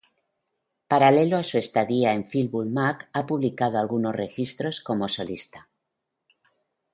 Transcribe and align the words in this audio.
Paralelo 0.87 1.37
a 1.37 1.43
su 1.43 1.59
estadía 1.59 2.11
en 2.13 2.25
Fleetwood 2.25 2.65
Mac 2.65 3.11
ha 3.13 3.27
publicado 3.27 3.77
algunos 3.77 4.15
registros 4.15 4.79
como 4.81 5.07
solista. 5.07 5.69